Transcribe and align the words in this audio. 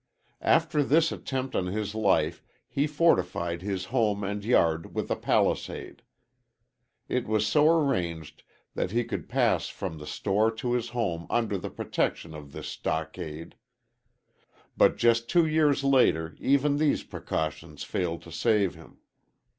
After 0.41 0.81
this 0.83 1.11
attempt 1.11 1.55
on 1.55 1.67
his 1.67 1.93
life 1.93 2.43
he 2.67 2.87
fortified 2.87 3.61
his 3.61 3.85
home 3.93 4.23
and 4.23 4.43
yard 4.43 4.95
with 4.95 5.11
a 5.11 5.15
palisade. 5.15 6.01
It 7.07 7.27
was 7.27 7.45
so 7.45 7.69
arranged 7.69 8.41
that 8.73 8.89
he 8.89 9.03
could 9.03 9.29
pass 9.29 9.67
from 9.67 9.99
the 9.99 10.07
store 10.07 10.49
to 10.53 10.73
his 10.73 10.89
home 10.89 11.27
under 11.29 11.55
the 11.55 11.69
protection 11.69 12.33
of 12.33 12.51
this 12.51 12.67
stockade. 12.69 13.53
But 14.75 14.97
just 14.97 15.29
two 15.29 15.45
years 15.45 15.83
later 15.83 16.35
even 16.39 16.77
these 16.77 17.03
precautions 17.03 17.83
failed 17.83 18.23
to 18.23 18.31
save 18.31 18.73
him. 18.73 18.97